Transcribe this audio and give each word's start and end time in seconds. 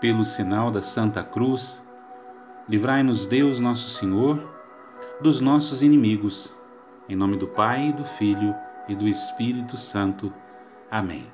Pelo 0.00 0.24
sinal 0.24 0.70
da 0.70 0.80
Santa 0.80 1.22
Cruz, 1.22 1.84
livrai-nos 2.66 3.26
Deus 3.26 3.60
Nosso 3.60 3.90
Senhor 3.90 4.42
dos 5.20 5.42
nossos 5.42 5.82
inimigos. 5.82 6.56
Em 7.06 7.14
nome 7.14 7.36
do 7.36 7.46
Pai, 7.46 7.92
do 7.92 8.02
Filho 8.02 8.54
e 8.88 8.94
do 8.94 9.06
Espírito 9.06 9.76
Santo. 9.76 10.32
Amém. 10.90 11.26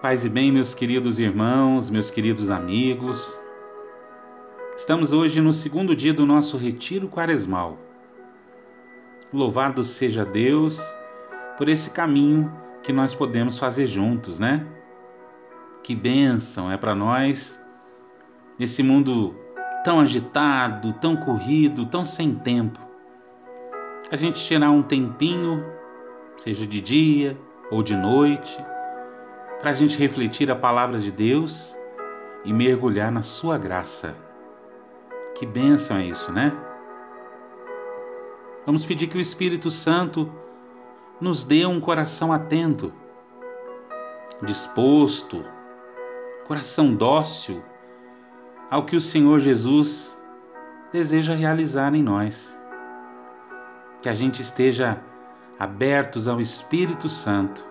Paz 0.00 0.24
e 0.24 0.30
bem, 0.30 0.50
meus 0.50 0.74
queridos 0.74 1.18
irmãos, 1.18 1.90
meus 1.90 2.10
queridos 2.10 2.48
amigos. 2.48 3.38
Estamos 4.80 5.12
hoje 5.12 5.42
no 5.42 5.52
segundo 5.52 5.94
dia 5.94 6.14
do 6.14 6.24
nosso 6.24 6.56
retiro 6.56 7.06
quaresmal. 7.06 7.78
Louvado 9.30 9.84
seja 9.84 10.24
Deus 10.24 10.80
por 11.58 11.68
esse 11.68 11.90
caminho 11.90 12.50
que 12.82 12.90
nós 12.90 13.14
podemos 13.14 13.58
fazer 13.58 13.86
juntos, 13.86 14.40
né? 14.40 14.66
Que 15.82 15.94
bênção 15.94 16.72
é 16.72 16.78
para 16.78 16.94
nós 16.94 17.62
nesse 18.58 18.82
mundo 18.82 19.36
tão 19.84 20.00
agitado, 20.00 20.94
tão 20.94 21.14
corrido, 21.14 21.84
tão 21.84 22.06
sem 22.06 22.34
tempo. 22.34 22.80
A 24.10 24.16
gente 24.16 24.42
tirar 24.42 24.70
um 24.70 24.82
tempinho, 24.82 25.62
seja 26.38 26.66
de 26.66 26.80
dia 26.80 27.38
ou 27.70 27.82
de 27.82 27.94
noite, 27.94 28.56
para 29.60 29.72
a 29.72 29.74
gente 29.74 29.98
refletir 29.98 30.50
a 30.50 30.56
palavra 30.56 30.98
de 30.98 31.12
Deus 31.12 31.76
e 32.46 32.50
mergulhar 32.50 33.12
na 33.12 33.22
sua 33.22 33.58
graça. 33.58 34.29
Que 35.40 35.46
bênção 35.46 35.96
é 35.96 36.04
isso, 36.04 36.30
né? 36.30 36.52
Vamos 38.66 38.84
pedir 38.84 39.06
que 39.06 39.16
o 39.16 39.20
Espírito 39.22 39.70
Santo 39.70 40.30
nos 41.18 41.44
dê 41.44 41.64
um 41.64 41.80
coração 41.80 42.30
atento, 42.30 42.92
disposto, 44.42 45.42
coração 46.46 46.94
dócil 46.94 47.64
ao 48.70 48.84
que 48.84 48.94
o 48.94 49.00
Senhor 49.00 49.40
Jesus 49.40 50.14
deseja 50.92 51.32
realizar 51.32 51.94
em 51.94 52.02
nós. 52.02 52.60
Que 54.02 54.10
a 54.10 54.14
gente 54.14 54.42
esteja 54.42 55.02
abertos 55.58 56.28
ao 56.28 56.38
Espírito 56.38 57.08
Santo, 57.08 57.66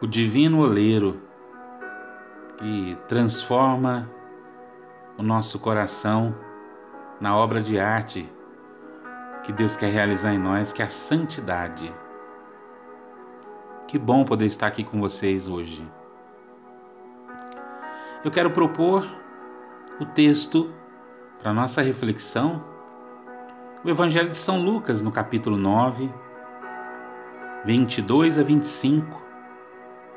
o 0.00 0.06
divino 0.06 0.60
oleiro 0.60 1.20
que 2.58 2.96
transforma 3.08 4.08
o 5.22 5.24
nosso 5.24 5.58
coração 5.58 6.34
na 7.18 7.34
obra 7.34 7.62
de 7.62 7.78
arte 7.78 8.30
que 9.42 9.52
Deus 9.52 9.74
quer 9.74 9.90
realizar 9.90 10.34
em 10.34 10.38
nós, 10.38 10.72
que 10.72 10.82
é 10.82 10.84
a 10.84 10.90
santidade. 10.90 11.92
Que 13.88 13.98
bom 13.98 14.24
poder 14.24 14.46
estar 14.46 14.66
aqui 14.66 14.84
com 14.84 15.00
vocês 15.00 15.48
hoje 15.48 15.88
eu 18.24 18.30
quero 18.30 18.50
propor 18.52 19.04
o 19.98 20.04
texto 20.04 20.70
para 21.40 21.52
nossa 21.52 21.82
reflexão, 21.82 22.64
o 23.84 23.90
Evangelho 23.90 24.30
de 24.30 24.36
São 24.36 24.62
Lucas, 24.62 25.02
no 25.02 25.10
capítulo 25.10 25.56
9, 25.56 26.08
22 27.64 28.38
a 28.38 28.44
25, 28.44 29.20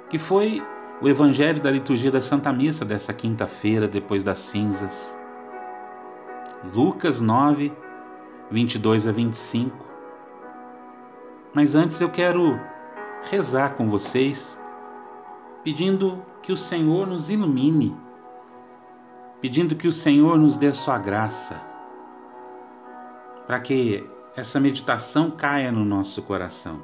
que 0.08 0.20
foi 0.20 0.64
o 1.02 1.10
Evangelho 1.10 1.62
da 1.62 1.70
liturgia 1.70 2.12
da 2.12 2.22
Santa 2.22 2.54
Missa 2.54 2.86
dessa 2.86 3.14
quinta-feira, 3.14 3.88
depois 3.88 4.24
das 4.24 4.40
cinzas. 4.40 5.18
Lucas 6.74 7.20
9, 7.20 7.72
22 8.50 9.08
a 9.08 9.12
25. 9.12 9.86
Mas 11.54 11.76
antes 11.76 12.00
eu 12.00 12.10
quero 12.10 12.60
rezar 13.30 13.74
com 13.76 13.90
vocês 13.90 14.60
pedindo 15.64 16.24
que 16.42 16.52
o 16.52 16.58
Senhor 16.58 17.08
nos 17.08 17.30
ilumine, 17.30 17.98
pedindo 19.42 19.76
que 19.76 19.88
o 19.88 19.92
Senhor 19.92 20.38
nos 20.38 20.58
dê 20.58 20.72
sua 20.72 20.98
graça, 20.98 21.60
para 23.48 23.60
que 23.60 24.08
essa 24.36 24.60
meditação 24.60 25.32
caia 25.32 25.72
no 25.72 25.84
nosso 25.84 26.22
coração. 26.22 26.82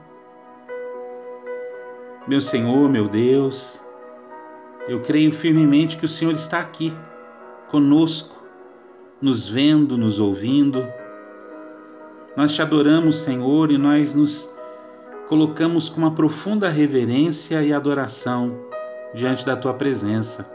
Meu 2.27 2.41
Senhor, 2.41 2.89
meu 2.89 3.07
Deus, 3.07 3.83
eu 4.91 4.99
creio 4.99 5.31
firmemente 5.31 5.95
que 5.95 6.03
o 6.03 6.07
Senhor 6.07 6.33
está 6.33 6.59
aqui, 6.59 6.91
conosco, 7.69 8.43
nos 9.21 9.47
vendo, 9.47 9.97
nos 9.97 10.19
ouvindo. 10.19 10.85
Nós 12.35 12.53
te 12.53 12.61
adoramos, 12.61 13.15
Senhor, 13.19 13.71
e 13.71 13.77
nós 13.77 14.13
nos 14.13 14.53
colocamos 15.29 15.87
com 15.87 16.01
uma 16.01 16.11
profunda 16.11 16.67
reverência 16.67 17.63
e 17.63 17.71
adoração 17.71 18.65
diante 19.13 19.45
da 19.45 19.55
tua 19.55 19.73
presença. 19.73 20.45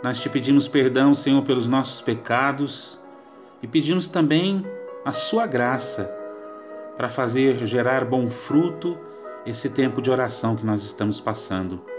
Nós 0.00 0.20
te 0.20 0.28
pedimos 0.28 0.68
perdão, 0.68 1.12
Senhor, 1.12 1.42
pelos 1.42 1.66
nossos 1.66 2.00
pecados 2.00 3.00
e 3.60 3.66
pedimos 3.66 4.06
também 4.06 4.64
a 5.04 5.10
sua 5.10 5.48
graça 5.48 6.08
para 6.96 7.08
fazer 7.08 7.66
gerar 7.66 8.04
bom 8.04 8.28
fruto 8.28 8.96
esse 9.44 9.70
tempo 9.70 10.00
de 10.00 10.08
oração 10.08 10.54
que 10.54 10.64
nós 10.64 10.84
estamos 10.84 11.18
passando. 11.18 11.90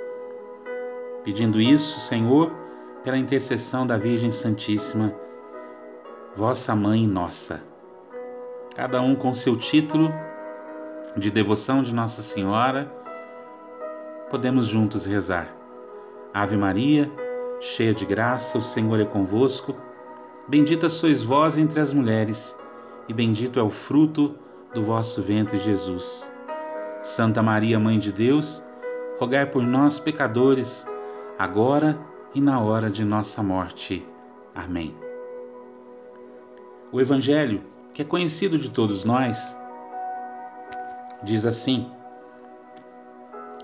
Pedindo 1.23 1.61
isso, 1.61 2.01
Senhor, 2.01 2.51
pela 3.03 3.17
intercessão 3.17 3.87
da 3.87 3.97
Virgem 3.97 4.29
Santíssima, 4.29 5.15
vossa 6.35 6.75
mãe 6.75 7.07
nossa. 7.07 7.61
Cada 8.75 9.01
um 9.01 9.15
com 9.15 9.33
seu 9.33 9.55
título 9.55 10.13
de 11.15 11.31
devoção 11.31 11.81
de 11.81 11.93
Nossa 11.93 12.21
Senhora 12.21 12.91
podemos 14.29 14.67
juntos 14.67 15.05
rezar. 15.05 15.55
Ave 16.33 16.57
Maria, 16.57 17.09
cheia 17.61 17.93
de 17.93 18.05
graça, 18.05 18.57
o 18.57 18.61
Senhor 18.61 18.99
é 18.99 19.05
convosco. 19.05 19.75
Bendita 20.47 20.89
sois 20.89 21.23
vós 21.23 21.57
entre 21.57 21.79
as 21.79 21.93
mulheres, 21.93 22.57
e 23.07 23.13
bendito 23.13 23.59
é 23.59 23.63
o 23.63 23.69
fruto 23.69 24.35
do 24.73 24.81
vosso 24.81 25.21
ventre, 25.21 25.57
Jesus. 25.57 26.29
Santa 27.01 27.41
Maria, 27.41 27.79
Mãe 27.79 27.97
de 27.97 28.11
Deus, 28.11 28.61
rogai 29.19 29.45
por 29.45 29.61
nós, 29.63 29.99
pecadores, 29.99 30.85
agora 31.37 31.99
e 32.33 32.41
na 32.41 32.59
hora 32.59 32.89
de 32.89 33.03
nossa 33.03 33.43
morte. 33.43 34.05
Amém. 34.53 34.95
O 36.91 37.01
Evangelho, 37.01 37.63
que 37.93 38.01
é 38.01 38.05
conhecido 38.05 38.57
de 38.57 38.69
todos 38.69 39.03
nós, 39.03 39.57
diz 41.23 41.45
assim: 41.45 41.89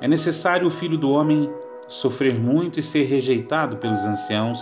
é 0.02 0.08
necessário 0.08 0.66
o 0.66 0.72
filho 0.72 0.98
do 0.98 1.12
homem 1.12 1.52
sofrer 1.86 2.40
muito 2.40 2.80
e 2.80 2.84
ser 2.84 3.04
rejeitado 3.04 3.78
pelos 3.78 4.06
anciãos, 4.06 4.60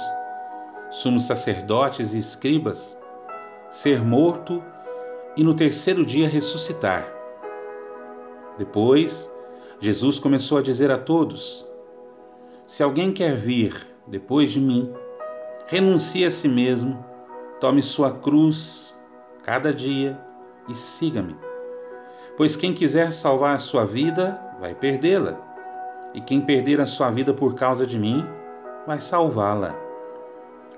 sumos 0.90 1.26
sacerdotes 1.26 2.16
e 2.16 2.18
escribas, 2.18 2.98
ser 3.70 4.04
morto 4.04 4.64
e 5.36 5.44
no 5.44 5.54
terceiro 5.54 6.04
dia 6.04 6.28
ressuscitar. 6.28 7.08
Depois, 8.58 9.32
Jesus 9.80 10.18
começou 10.18 10.58
a 10.58 10.64
dizer 10.64 10.90
a 10.90 10.98
todos: 10.98 11.67
Se 12.68 12.84
alguém 12.84 13.14
quer 13.14 13.34
vir 13.38 13.74
depois 14.06 14.52
de 14.52 14.60
mim, 14.60 14.94
renuncie 15.68 16.26
a 16.26 16.30
si 16.30 16.50
mesmo, 16.50 17.02
tome 17.62 17.82
sua 17.82 18.12
cruz 18.12 18.94
cada 19.42 19.74
dia 19.74 20.20
e 20.68 20.76
siga-me. 20.76 21.38
Pois 22.36 22.58
quem 22.58 22.74
quiser 22.74 23.14
salvar 23.14 23.56
a 23.56 23.58
sua 23.58 23.86
vida, 23.86 24.38
vai 24.60 24.76
perdê-la. 24.76 25.42
E 26.14 26.20
quem 26.20 26.42
perder 26.42 26.82
a 26.82 26.86
sua 26.86 27.10
vida 27.10 27.34
por 27.34 27.56
causa 27.56 27.86
de 27.86 27.98
mim, 27.98 28.28
vai 28.86 29.00
salvá-la. 29.00 29.74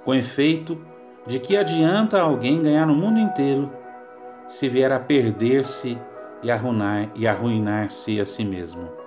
Com 0.05 0.13
efeito, 0.13 0.79
de 1.27 1.39
que 1.39 1.57
adianta 1.57 2.21
alguém 2.21 2.61
ganhar 2.61 2.87
o 2.87 2.93
mundo 2.93 3.17
inteiro 3.17 3.67
se 4.47 4.69
vier 4.69 4.91
a 4.91 4.99
perder-se 4.99 5.97
e 6.43 6.51
arruinar 6.51 7.09
e 7.15 7.27
arruinar-se 7.27 8.21
a 8.21 8.25
si 8.25 8.45
mesmo? 8.45 8.98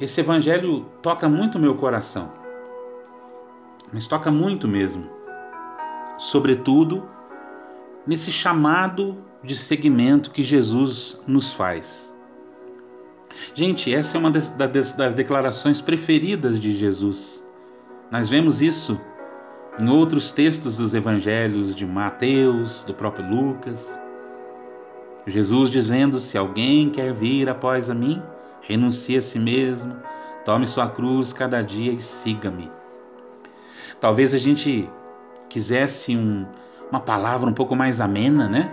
Esse 0.00 0.20
evangelho 0.20 0.86
toca 1.02 1.28
muito 1.28 1.58
meu 1.58 1.74
coração. 1.74 2.32
Mas 3.92 4.06
toca 4.06 4.30
muito 4.30 4.68
mesmo. 4.68 5.08
Sobretudo 6.18 7.08
nesse 8.06 8.30
chamado 8.30 9.18
de 9.42 9.56
seguimento 9.56 10.30
que 10.30 10.42
Jesus 10.42 11.20
nos 11.26 11.52
faz. 11.52 12.16
Gente, 13.54 13.92
essa 13.94 14.16
é 14.16 14.20
uma 14.20 14.30
das, 14.30 14.50
das, 14.50 15.14
declarações 15.14 15.80
preferidas 15.80 16.58
de 16.60 16.74
Jesus. 16.74 17.44
Nós 18.10 18.28
vemos 18.28 18.62
isso 18.62 19.00
em 19.78 19.88
outros 19.88 20.32
textos 20.32 20.76
dos 20.76 20.94
evangelhos 20.94 21.74
de 21.74 21.86
Mateus, 21.86 22.84
do 22.84 22.94
próprio 22.94 23.28
Lucas. 23.28 24.00
Jesus 25.26 25.70
dizendo: 25.70 26.20
Se 26.20 26.36
alguém 26.36 26.90
quer 26.90 27.12
vir 27.12 27.48
após 27.48 27.90
a 27.90 27.94
mim, 27.94 28.22
renuncie 28.68 29.16
a 29.16 29.22
si 29.22 29.38
mesmo, 29.38 29.96
tome 30.44 30.66
sua 30.66 30.88
cruz 30.88 31.32
cada 31.32 31.62
dia 31.62 31.90
e 31.90 31.98
siga-me. 31.98 32.70
Talvez 33.98 34.34
a 34.34 34.38
gente 34.38 34.88
quisesse 35.48 36.14
um, 36.14 36.46
uma 36.90 37.00
palavra 37.00 37.48
um 37.48 37.54
pouco 37.54 37.74
mais 37.74 37.98
amena, 37.98 38.46
né? 38.46 38.70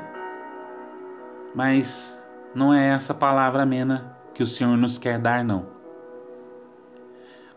Mas 1.56 2.22
não 2.54 2.74
é 2.74 2.90
essa 2.90 3.14
palavra 3.14 3.64
amena 3.64 4.18
que 4.34 4.44
o 4.44 4.46
Senhor 4.46 4.76
nos 4.76 4.98
quer 4.98 5.18
dar, 5.18 5.44
não. 5.46 5.68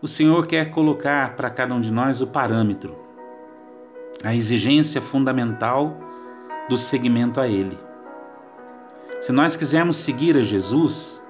O 0.01 0.07
Senhor 0.07 0.47
quer 0.47 0.71
colocar 0.71 1.35
para 1.35 1.51
cada 1.51 1.75
um 1.75 1.81
de 1.81 1.91
nós 1.91 2.23
o 2.23 2.27
parâmetro, 2.29 2.97
a 4.23 4.33
exigência 4.33 5.03
fundamental 5.03 5.99
do 6.69 6.79
seguimento 6.79 7.41
a 7.41 7.49
Ele. 7.49 7.77
Se 9.21 9.33
nós 9.33 9.57
quisermos 9.57 9.97
seguir 9.97 10.37
a 10.37 10.43
Jesus, 10.45 11.21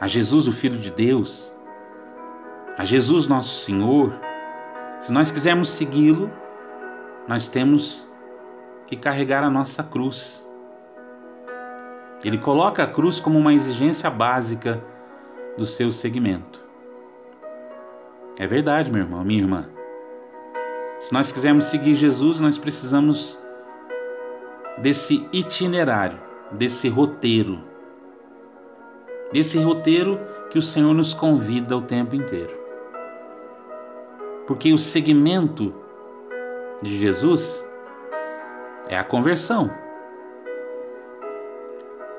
a 0.00 0.06
Jesus, 0.06 0.46
o 0.46 0.52
Filho 0.52 0.78
de 0.78 0.90
Deus, 0.90 1.54
a 2.78 2.84
Jesus, 2.84 3.26
nosso 3.26 3.64
Senhor, 3.64 4.12
se 5.00 5.12
nós 5.12 5.30
quisermos 5.30 5.70
segui-lo, 5.70 6.30
nós 7.26 7.48
temos 7.48 8.06
que 8.86 8.96
carregar 8.96 9.42
a 9.44 9.50
nossa 9.50 9.82
cruz. 9.82 10.46
Ele 12.24 12.38
coloca 12.38 12.82
a 12.82 12.86
cruz 12.86 13.20
como 13.20 13.38
uma 13.38 13.52
exigência 13.52 14.10
básica 14.10 14.82
do 15.56 15.66
seu 15.66 15.90
segmento. 15.90 16.60
É 18.38 18.46
verdade, 18.46 18.90
meu 18.90 19.02
irmão, 19.02 19.24
minha 19.24 19.40
irmã. 19.40 19.68
Se 21.00 21.12
nós 21.12 21.30
quisermos 21.30 21.66
seguir 21.66 21.94
Jesus, 21.94 22.40
nós 22.40 22.58
precisamos 22.58 23.38
desse 24.78 25.28
itinerário, 25.32 26.18
desse 26.52 26.88
roteiro. 26.88 27.62
Desse 29.32 29.58
roteiro 29.58 30.20
que 30.50 30.58
o 30.58 30.62
Senhor 30.62 30.94
nos 30.94 31.12
convida 31.12 31.76
o 31.76 31.82
tempo 31.82 32.14
inteiro. 32.16 32.56
Porque 34.46 34.72
o 34.72 34.78
segmento 34.78 35.74
de 36.82 36.98
Jesus 36.98 37.64
é 38.88 38.96
a 38.96 39.04
conversão. 39.04 39.70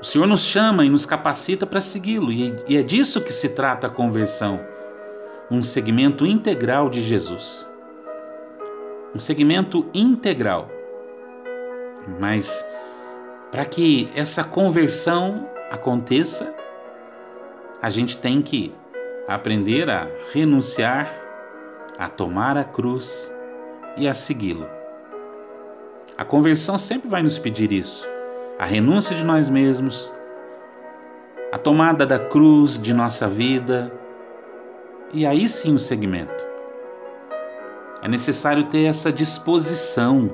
O 0.02 0.06
Senhor 0.06 0.28
nos 0.28 0.42
chama 0.42 0.86
e 0.86 0.90
nos 0.90 1.06
capacita 1.06 1.66
para 1.66 1.82
segui-lo, 1.82 2.32
e 2.32 2.78
é 2.78 2.84
disso 2.84 3.20
que 3.22 3.34
se 3.34 3.50
trata 3.50 3.88
a 3.88 3.90
conversão 3.90 4.60
um 5.52 5.64
segmento 5.64 6.26
integral 6.26 6.90
de 6.90 7.02
Jesus. 7.02 7.68
Um 9.16 9.20
segmento 9.20 9.88
integral. 9.94 10.70
Mas 12.20 12.66
para 13.52 13.66
que 13.66 14.10
essa 14.16 14.44
conversão 14.44 15.50
aconteça, 15.72 16.54
a 17.81 17.90
gente 17.90 18.18
tem 18.18 18.42
que 18.42 18.74
aprender 19.28 19.90
a 19.90 20.08
renunciar, 20.34 21.14
a 21.98 22.10
tomar 22.10 22.58
a 22.58 22.64
cruz 22.64 23.34
e 23.96 24.08
a 24.08 24.14
segui-lo. 24.14 24.68
A 26.18 26.26
conversão 26.26 26.78
sempre 26.78 27.08
vai 27.08 27.24
nos 27.24 27.38
pedir 27.38 27.72
isso: 27.72 28.08
a 28.58 28.66
renúncia 28.66 29.16
de 29.16 29.24
nós 29.24 29.50
mesmos, 29.50 30.12
a 31.52 31.58
tomada 31.58 32.06
da 32.06 32.20
cruz 32.20 32.80
de 32.80 32.94
nossa 32.94 33.28
vida, 33.28 33.92
e 35.14 35.25
aí 35.25 35.48
sim 35.48 35.74
o 35.74 35.80
segmento. 35.80 36.48
É 38.02 38.08
necessário 38.08 38.66
ter 38.66 38.86
essa 38.86 39.12
disposição 39.12 40.32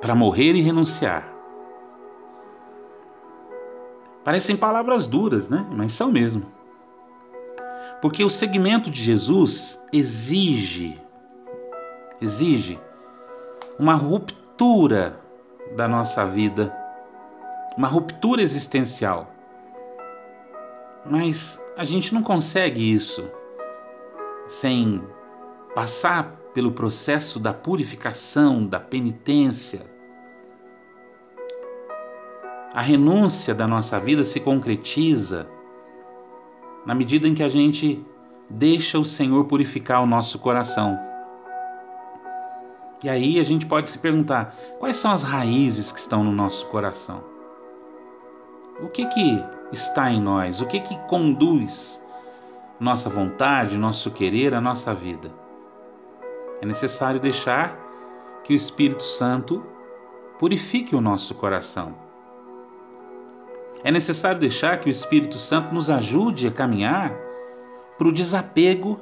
para 0.00 0.14
morrer 0.14 0.54
e 0.54 0.62
renunciar. 0.62 1.39
Parecem 4.24 4.56
palavras 4.56 5.06
duras, 5.06 5.48
né? 5.48 5.66
Mas 5.70 5.92
são 5.92 6.10
mesmo. 6.10 6.46
Porque 8.00 8.24
o 8.24 8.30
segmento 8.30 8.90
de 8.90 9.02
Jesus 9.02 9.80
exige 9.92 11.00
exige 12.20 12.78
uma 13.78 13.94
ruptura 13.94 15.18
da 15.74 15.88
nossa 15.88 16.26
vida, 16.26 16.74
uma 17.76 17.88
ruptura 17.88 18.42
existencial. 18.42 19.32
Mas 21.04 21.62
a 21.76 21.84
gente 21.84 22.12
não 22.12 22.22
consegue 22.22 22.92
isso 22.92 23.28
sem 24.46 25.02
passar 25.74 26.36
pelo 26.52 26.72
processo 26.72 27.38
da 27.38 27.54
purificação, 27.54 28.66
da 28.66 28.78
penitência. 28.78 29.86
A 32.72 32.80
renúncia 32.80 33.52
da 33.52 33.66
nossa 33.66 33.98
vida 33.98 34.22
se 34.22 34.38
concretiza 34.38 35.48
na 36.86 36.94
medida 36.94 37.26
em 37.26 37.34
que 37.34 37.42
a 37.42 37.48
gente 37.48 38.04
deixa 38.48 38.96
o 38.96 39.04
Senhor 39.04 39.44
purificar 39.46 40.00
o 40.02 40.06
nosso 40.06 40.38
coração. 40.38 40.98
E 43.02 43.08
aí 43.08 43.40
a 43.40 43.42
gente 43.42 43.66
pode 43.66 43.90
se 43.90 43.98
perguntar: 43.98 44.54
quais 44.78 44.96
são 44.96 45.10
as 45.10 45.24
raízes 45.24 45.90
que 45.90 45.98
estão 45.98 46.22
no 46.22 46.30
nosso 46.30 46.66
coração? 46.66 47.24
O 48.80 48.88
que 48.88 49.04
que 49.06 49.44
está 49.72 50.10
em 50.10 50.20
nós? 50.20 50.60
O 50.60 50.66
que 50.66 50.78
que 50.78 50.96
conduz 51.08 52.04
nossa 52.78 53.10
vontade, 53.10 53.76
nosso 53.76 54.12
querer, 54.12 54.54
a 54.54 54.60
nossa 54.60 54.94
vida? 54.94 55.32
É 56.62 56.66
necessário 56.66 57.18
deixar 57.18 57.76
que 58.44 58.52
o 58.52 58.56
Espírito 58.56 59.02
Santo 59.02 59.64
purifique 60.38 60.94
o 60.94 61.00
nosso 61.00 61.34
coração. 61.34 62.09
É 63.82 63.90
necessário 63.90 64.38
deixar 64.38 64.78
que 64.78 64.88
o 64.88 64.90
Espírito 64.90 65.38
Santo 65.38 65.74
nos 65.74 65.88
ajude 65.88 66.48
a 66.48 66.50
caminhar 66.50 67.14
para 67.96 68.08
o 68.08 68.12
desapego 68.12 69.00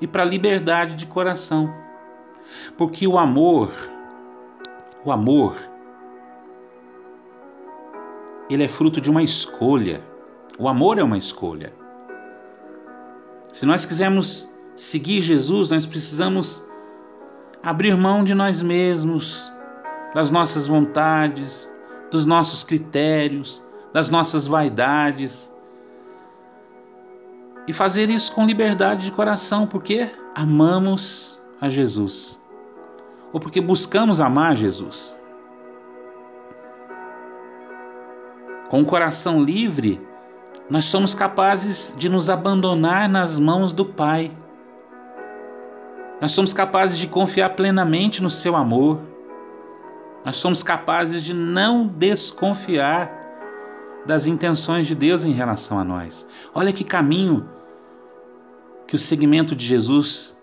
e 0.00 0.06
para 0.06 0.22
a 0.22 0.26
liberdade 0.26 0.94
de 0.94 1.06
coração. 1.06 1.72
Porque 2.76 3.06
o 3.06 3.18
amor, 3.18 3.72
o 5.04 5.12
amor, 5.12 5.56
ele 8.50 8.64
é 8.64 8.68
fruto 8.68 9.00
de 9.00 9.10
uma 9.10 9.22
escolha. 9.22 10.02
O 10.58 10.68
amor 10.68 10.98
é 10.98 11.02
uma 11.02 11.18
escolha. 11.18 11.72
Se 13.52 13.64
nós 13.64 13.84
quisermos 13.84 14.48
seguir 14.74 15.20
Jesus, 15.20 15.70
nós 15.70 15.86
precisamos 15.86 16.64
abrir 17.62 17.96
mão 17.96 18.24
de 18.24 18.34
nós 18.34 18.62
mesmos, 18.62 19.52
das 20.14 20.30
nossas 20.30 20.66
vontades, 20.66 21.72
dos 22.10 22.24
nossos 22.24 22.64
critérios, 22.64 23.62
das 23.92 24.10
nossas 24.10 24.46
vaidades. 24.46 25.52
E 27.66 27.72
fazer 27.72 28.08
isso 28.10 28.32
com 28.32 28.46
liberdade 28.46 29.06
de 29.06 29.12
coração, 29.12 29.66
porque 29.66 30.10
amamos 30.34 31.38
a 31.60 31.68
Jesus. 31.68 32.40
Ou 33.32 33.40
porque 33.40 33.60
buscamos 33.60 34.20
amar 34.20 34.56
Jesus. 34.56 35.18
Com 38.68 38.82
o 38.82 38.84
coração 38.84 39.40
livre, 39.40 40.00
nós 40.68 40.84
somos 40.84 41.14
capazes 41.14 41.94
de 41.96 42.08
nos 42.08 42.28
abandonar 42.28 43.08
nas 43.08 43.38
mãos 43.38 43.72
do 43.72 43.84
Pai. 43.84 44.30
Nós 46.20 46.32
somos 46.32 46.52
capazes 46.52 46.98
de 46.98 47.06
confiar 47.06 47.50
plenamente 47.50 48.22
no 48.22 48.28
seu 48.28 48.54
amor. 48.56 49.00
Nós 50.24 50.36
somos 50.36 50.62
capazes 50.62 51.22
de 51.22 51.32
não 51.32 51.86
desconfiar 51.86 53.17
das 54.08 54.26
intenções 54.26 54.88
de 54.88 54.96
Deus 54.96 55.24
em 55.24 55.30
relação 55.30 55.78
a 55.78 55.84
nós. 55.84 56.28
Olha 56.52 56.72
que 56.72 56.82
caminho 56.82 57.48
que 58.88 58.96
o 58.96 58.98
segmento 58.98 59.54
de 59.54 59.64
Jesus 59.64 60.34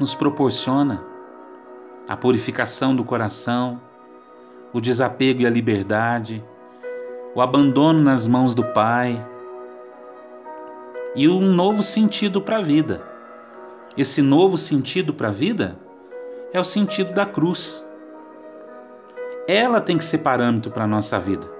nos 0.00 0.14
proporciona: 0.14 1.04
a 2.08 2.16
purificação 2.16 2.96
do 2.96 3.04
coração, 3.04 3.78
o 4.72 4.80
desapego 4.80 5.42
e 5.42 5.46
a 5.46 5.50
liberdade 5.50 6.42
o 7.34 7.40
abandono 7.40 8.00
nas 8.00 8.26
mãos 8.26 8.54
do 8.54 8.62
Pai 8.62 9.24
e 11.16 11.28
um 11.28 11.52
novo 11.52 11.82
sentido 11.82 12.40
para 12.40 12.58
a 12.58 12.62
vida. 12.62 13.02
Esse 13.96 14.22
novo 14.22 14.56
sentido 14.56 15.12
para 15.12 15.28
a 15.28 15.32
vida 15.32 15.76
é 16.52 16.60
o 16.60 16.64
sentido 16.64 17.12
da 17.12 17.26
cruz. 17.26 17.84
Ela 19.48 19.80
tem 19.80 19.98
que 19.98 20.04
ser 20.04 20.18
parâmetro 20.18 20.70
para 20.70 20.84
a 20.84 20.88
nossa 20.88 21.18
vida. 21.18 21.53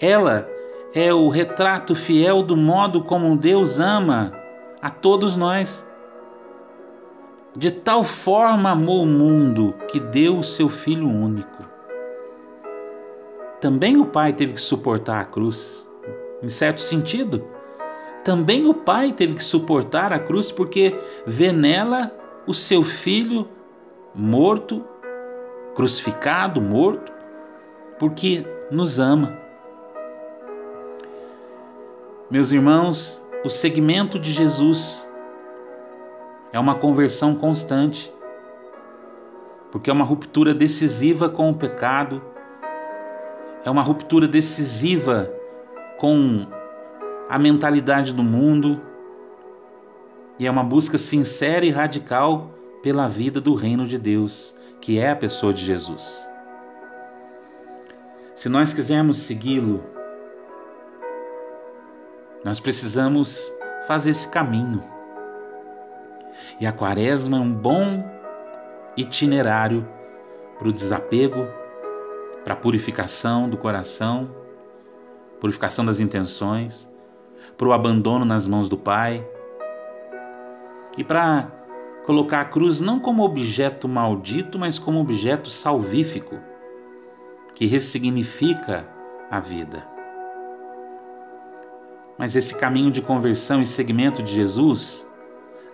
Ela 0.00 0.48
é 0.94 1.12
o 1.12 1.28
retrato 1.28 1.94
fiel 1.94 2.42
do 2.42 2.56
modo 2.56 3.02
como 3.02 3.36
Deus 3.36 3.80
ama 3.80 4.32
a 4.80 4.90
todos 4.90 5.36
nós. 5.36 5.86
De 7.56 7.70
tal 7.70 8.04
forma 8.04 8.70
amou 8.70 9.02
o 9.02 9.06
mundo 9.06 9.74
que 9.88 9.98
deu 9.98 10.38
o 10.38 10.44
seu 10.44 10.68
Filho 10.68 11.08
único 11.08 11.76
também 13.60 13.96
o 13.96 14.06
Pai 14.06 14.32
teve 14.32 14.52
que 14.52 14.60
suportar 14.60 15.20
a 15.20 15.24
cruz. 15.24 15.88
Em 16.42 16.48
certo 16.48 16.80
sentido, 16.80 17.44
também 18.22 18.66
o 18.66 18.74
Pai 18.74 19.12
teve 19.12 19.34
que 19.34 19.44
suportar 19.44 20.12
a 20.12 20.18
cruz 20.18 20.52
porque 20.52 20.94
vê 21.26 21.50
nela 21.50 22.12
o 22.46 22.54
seu 22.54 22.82
filho 22.82 23.48
morto, 24.14 24.84
crucificado, 25.74 26.60
morto, 26.60 27.12
porque 27.98 28.46
nos 28.70 29.00
ama. 29.00 29.36
Meus 32.28 32.50
irmãos, 32.50 33.24
o 33.44 33.48
segmento 33.48 34.18
de 34.18 34.32
Jesus 34.32 35.08
é 36.52 36.58
uma 36.58 36.74
conversão 36.74 37.36
constante, 37.36 38.12
porque 39.70 39.88
é 39.88 39.92
uma 39.92 40.04
ruptura 40.04 40.52
decisiva 40.52 41.28
com 41.28 41.48
o 41.48 41.54
pecado, 41.54 42.20
é 43.64 43.70
uma 43.70 43.82
ruptura 43.82 44.26
decisiva 44.26 45.30
com 45.98 46.48
a 47.28 47.38
mentalidade 47.38 48.12
do 48.12 48.24
mundo 48.24 48.80
e 50.36 50.48
é 50.48 50.50
uma 50.50 50.64
busca 50.64 50.98
sincera 50.98 51.64
e 51.64 51.70
radical 51.70 52.50
pela 52.82 53.06
vida 53.06 53.40
do 53.40 53.54
reino 53.54 53.86
de 53.86 53.98
Deus, 53.98 54.52
que 54.80 54.98
é 54.98 55.12
a 55.12 55.16
pessoa 55.16 55.52
de 55.52 55.64
Jesus. 55.64 56.28
Se 58.34 58.48
nós 58.48 58.72
quisermos 58.72 59.18
segui-lo, 59.18 59.94
nós 62.46 62.60
precisamos 62.60 63.52
fazer 63.88 64.10
esse 64.10 64.28
caminho. 64.28 64.80
E 66.60 66.66
a 66.66 66.70
quaresma 66.70 67.38
é 67.38 67.40
um 67.40 67.52
bom 67.52 68.08
itinerário 68.96 69.84
para 70.56 70.68
o 70.68 70.72
desapego, 70.72 71.44
para 72.44 72.54
a 72.54 72.56
purificação 72.56 73.48
do 73.48 73.56
coração, 73.56 74.30
purificação 75.40 75.84
das 75.84 75.98
intenções, 75.98 76.88
para 77.58 77.66
o 77.66 77.72
abandono 77.72 78.24
nas 78.24 78.46
mãos 78.46 78.68
do 78.68 78.78
Pai 78.78 79.26
e 80.96 81.02
para 81.02 81.50
colocar 82.04 82.42
a 82.42 82.44
cruz 82.44 82.80
não 82.80 83.00
como 83.00 83.24
objeto 83.24 83.88
maldito, 83.88 84.56
mas 84.56 84.78
como 84.78 85.00
objeto 85.00 85.50
salvífico, 85.50 86.38
que 87.54 87.66
ressignifica 87.66 88.88
a 89.28 89.40
vida. 89.40 89.95
Mas 92.18 92.34
esse 92.34 92.54
caminho 92.54 92.90
de 92.90 93.02
conversão 93.02 93.60
e 93.60 93.66
seguimento 93.66 94.22
de 94.22 94.32
Jesus, 94.32 95.06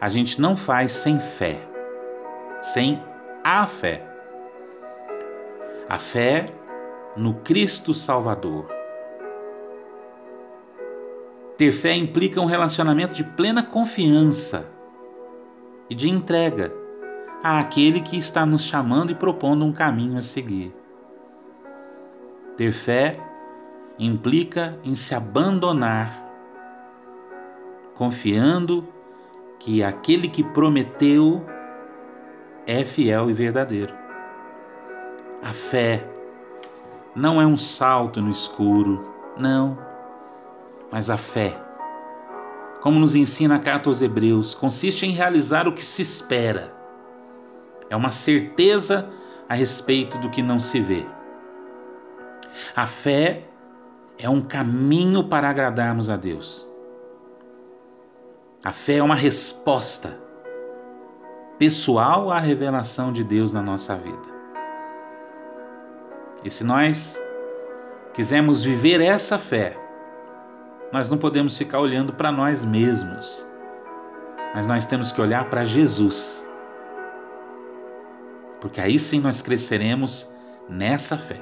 a 0.00 0.08
gente 0.08 0.40
não 0.40 0.56
faz 0.56 0.92
sem 0.92 1.20
fé, 1.20 1.60
sem 2.60 3.00
a 3.44 3.66
fé. 3.66 4.06
A 5.88 5.98
fé 5.98 6.46
no 7.16 7.34
Cristo 7.34 7.94
Salvador. 7.94 8.66
Ter 11.56 11.70
fé 11.70 11.94
implica 11.94 12.40
um 12.40 12.46
relacionamento 12.46 13.14
de 13.14 13.22
plena 13.22 13.62
confiança 13.62 14.66
e 15.88 15.94
de 15.94 16.08
entrega 16.08 16.72
àquele 17.42 18.00
que 18.00 18.16
está 18.16 18.46
nos 18.46 18.62
chamando 18.62 19.12
e 19.12 19.14
propondo 19.14 19.64
um 19.64 19.72
caminho 19.72 20.18
a 20.18 20.22
seguir. 20.22 20.74
Ter 22.56 22.72
fé 22.72 23.18
implica 23.98 24.78
em 24.84 24.94
se 24.94 25.14
abandonar, 25.14 26.21
confiando 27.94 28.86
que 29.58 29.82
aquele 29.82 30.28
que 30.28 30.42
prometeu 30.42 31.44
é 32.66 32.84
fiel 32.84 33.30
e 33.30 33.32
verdadeiro. 33.32 33.94
A 35.42 35.52
fé 35.52 36.06
não 37.14 37.40
é 37.40 37.46
um 37.46 37.56
salto 37.56 38.20
no 38.20 38.30
escuro, 38.30 39.04
não, 39.38 39.78
mas 40.90 41.10
a 41.10 41.16
fé 41.16 41.62
como 42.82 42.98
nos 42.98 43.14
ensina 43.14 43.54
a 43.54 43.58
carta 43.60 43.88
aos 43.88 44.02
Hebreus, 44.02 44.56
consiste 44.56 45.06
em 45.06 45.12
realizar 45.12 45.68
o 45.68 45.72
que 45.72 45.84
se 45.84 46.02
espera. 46.02 46.74
É 47.88 47.94
uma 47.94 48.10
certeza 48.10 49.08
a 49.48 49.54
respeito 49.54 50.18
do 50.18 50.28
que 50.28 50.42
não 50.42 50.58
se 50.58 50.80
vê. 50.80 51.06
A 52.74 52.84
fé 52.84 53.44
é 54.18 54.28
um 54.28 54.40
caminho 54.40 55.22
para 55.22 55.48
agradarmos 55.48 56.10
a 56.10 56.16
Deus. 56.16 56.66
A 58.64 58.70
fé 58.70 58.98
é 58.98 59.02
uma 59.02 59.16
resposta 59.16 60.16
pessoal 61.58 62.30
à 62.30 62.38
revelação 62.38 63.12
de 63.12 63.24
Deus 63.24 63.52
na 63.52 63.60
nossa 63.60 63.96
vida. 63.96 64.32
E 66.44 66.50
se 66.50 66.62
nós 66.62 67.20
quisermos 68.14 68.62
viver 68.62 69.00
essa 69.00 69.36
fé, 69.36 69.76
nós 70.92 71.10
não 71.10 71.18
podemos 71.18 71.58
ficar 71.58 71.80
olhando 71.80 72.12
para 72.12 72.30
nós 72.30 72.64
mesmos, 72.64 73.44
mas 74.54 74.64
nós 74.64 74.86
temos 74.86 75.10
que 75.10 75.20
olhar 75.20 75.50
para 75.50 75.64
Jesus. 75.64 76.46
Porque 78.60 78.80
aí 78.80 78.96
sim 78.96 79.18
nós 79.18 79.42
cresceremos 79.42 80.30
nessa 80.68 81.18
fé. 81.18 81.40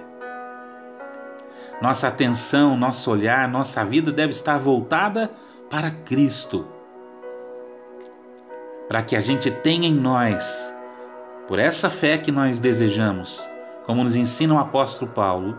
Nossa 1.83 2.09
atenção, 2.09 2.79
nosso 2.79 3.11
olhar, 3.11 3.47
nossa 3.47 3.85
vida 3.85 4.11
deve 4.11 4.33
estar 4.33 4.59
voltada 4.59 5.31
para 5.69 5.91
Cristo. 5.91 6.80
Para 8.91 9.05
que 9.05 9.15
a 9.15 9.21
gente 9.21 9.53
tenha 9.53 9.87
em 9.87 9.95
nós, 9.95 10.75
por 11.47 11.61
essa 11.61 11.89
fé 11.89 12.19
que 12.19 12.33
nós 12.33 12.59
desejamos, 12.59 13.49
como 13.87 14.03
nos 14.03 14.17
ensina 14.17 14.53
o 14.53 14.59
apóstolo 14.59 15.13
Paulo, 15.13 15.57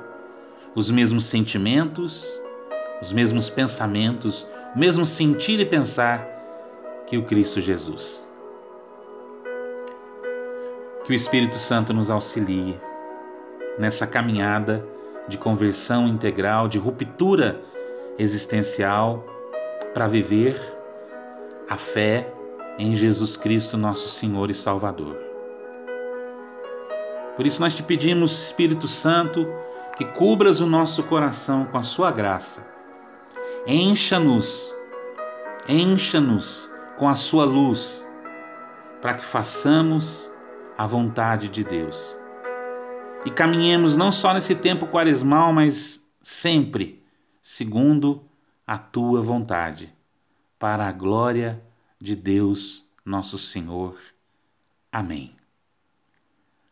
os 0.75 0.91
mesmos 0.91 1.23
sentimentos, 1.23 2.27
os 3.01 3.13
mesmos 3.13 3.49
pensamentos, 3.49 4.45
o 4.75 4.77
mesmo 4.77 5.05
sentir 5.05 5.61
e 5.61 5.65
pensar 5.65 6.27
que 7.07 7.17
o 7.17 7.23
Cristo 7.23 7.61
Jesus. 7.61 8.27
Que 11.05 11.13
o 11.13 11.15
Espírito 11.15 11.57
Santo 11.57 11.93
nos 11.93 12.09
auxilie 12.09 12.77
nessa 13.79 14.05
caminhada 14.05 14.85
de 15.29 15.37
conversão 15.37 16.05
integral, 16.05 16.67
de 16.67 16.77
ruptura 16.77 17.61
existencial 18.19 19.25
para 19.93 20.05
viver 20.05 20.59
a 21.69 21.77
fé 21.77 22.33
em 22.77 22.95
Jesus 22.95 23.37
Cristo, 23.37 23.77
nosso 23.77 24.09
Senhor 24.09 24.49
e 24.49 24.53
Salvador. 24.53 25.17
Por 27.35 27.45
isso 27.45 27.61
nós 27.61 27.73
te 27.73 27.83
pedimos, 27.83 28.45
Espírito 28.45 28.87
Santo, 28.87 29.47
que 29.97 30.05
cubras 30.05 30.61
o 30.61 30.65
nosso 30.65 31.03
coração 31.03 31.65
com 31.65 31.77
a 31.77 31.83
sua 31.83 32.11
graça 32.11 32.71
Encha-nos, 33.67 34.73
encha-nos 35.69 36.67
com 36.97 37.07
a 37.07 37.13
sua 37.13 37.45
luz, 37.45 38.03
para 38.99 39.13
que 39.13 39.23
façamos 39.23 40.31
a 40.75 40.87
vontade 40.87 41.47
de 41.47 41.63
Deus. 41.63 42.17
E 43.23 43.29
caminhemos 43.29 43.95
não 43.95 44.11
só 44.11 44.33
nesse 44.33 44.55
tempo 44.55 44.87
quaresmal, 44.87 45.53
mas 45.53 46.03
sempre 46.23 47.03
segundo 47.39 48.23
a 48.65 48.79
tua 48.79 49.21
vontade, 49.21 49.93
para 50.57 50.87
a 50.87 50.91
glória 50.91 51.61
de 52.01 52.15
Deus, 52.15 52.89
nosso 53.05 53.37
Senhor. 53.37 53.97
Amém. 54.91 55.35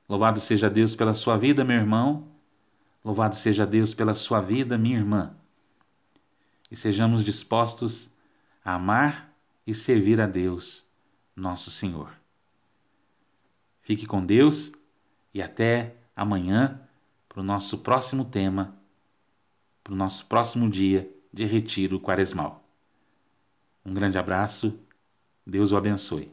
Louvado 0.09 0.39
seja 0.39 0.69
Deus 0.69 0.95
pela 0.95 1.13
sua 1.13 1.37
vida, 1.37 1.63
meu 1.63 1.77
irmão. 1.77 2.27
Louvado 3.05 3.35
seja 3.35 3.65
Deus 3.65 3.93
pela 3.93 4.13
sua 4.13 4.41
vida, 4.41 4.77
minha 4.77 4.97
irmã 4.97 5.39
e 6.71 6.75
sejamos 6.75 7.23
dispostos 7.23 8.09
a 8.63 8.75
amar 8.75 9.33
e 9.65 9.73
servir 9.73 10.21
a 10.21 10.27
Deus, 10.27 10.85
nosso 11.35 11.71
Senhor. 11.71 12.11
Fique 13.81 14.05
com 14.05 14.23
Deus 14.23 14.71
e 15.33 15.41
até 15.41 15.95
amanhã 16.15 16.81
para 17.27 17.41
o 17.41 17.43
nosso 17.43 17.79
próximo 17.79 18.25
tema, 18.25 18.77
para 19.83 19.93
o 19.93 19.97
nosso 19.97 20.25
próximo 20.25 20.69
dia 20.69 21.09
de 21.33 21.45
retiro 21.45 21.99
quaresmal. 21.99 22.63
Um 23.83 23.93
grande 23.93 24.17
abraço, 24.17 24.79
Deus 25.49 25.71
o 25.71 25.77
abençoe. 25.77 26.31